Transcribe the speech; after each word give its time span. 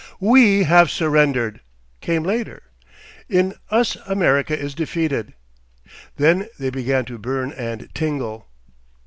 "WE 0.19 0.63
have 0.63 0.89
surrendered!" 0.89 1.61
came 1.99 2.23
later; 2.23 2.63
"in 3.29 3.53
us 3.69 3.97
America 4.07 4.57
is 4.57 4.73
defeated." 4.73 5.33
Then 6.15 6.47
they 6.57 6.71
began 6.71 7.05
to 7.05 7.19
burn 7.19 7.51
and 7.51 7.87
tingle. 7.93 8.47